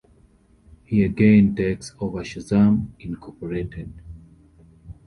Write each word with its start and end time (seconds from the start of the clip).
He 0.83 1.03
again 1.03 1.55
takes 1.55 1.93
over 1.99 2.23
Shazam 2.23 2.87
Incorporated. 3.01 4.01